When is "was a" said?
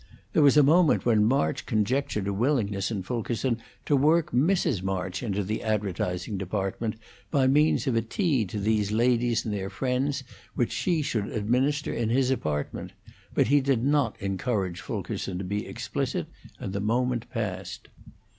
0.41-0.63